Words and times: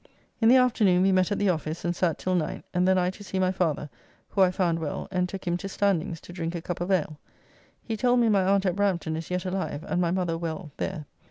In 0.41 0.49
the 0.49 0.55
afternoon 0.55 1.03
we 1.03 1.11
met 1.11 1.31
at 1.31 1.37
the 1.37 1.49
office 1.49 1.85
and 1.85 1.95
sat 1.95 2.17
till 2.17 2.33
night, 2.33 2.65
and 2.73 2.87
then 2.87 2.97
I 2.97 3.11
to 3.11 3.23
see 3.23 3.37
my 3.37 3.51
father 3.51 3.87
who 4.29 4.41
I 4.41 4.49
found 4.49 4.79
well, 4.79 5.07
and 5.11 5.29
took 5.29 5.45
him 5.45 5.57
to 5.57 5.69
Standing's' 5.69 6.19
to 6.21 6.33
drink 6.33 6.55
a 6.55 6.61
cup 6.63 6.81
of 6.81 6.89
ale. 6.89 7.19
He 7.83 7.95
told 7.95 8.19
me 8.19 8.27
my 8.27 8.43
aunt 8.43 8.65
at 8.65 8.75
Brampton 8.75 9.15
is 9.15 9.29
yet 9.29 9.45
alive 9.45 9.83
and 9.87 10.01
my 10.01 10.09
mother 10.09 10.39
well 10.39 10.71
there. 10.77 11.05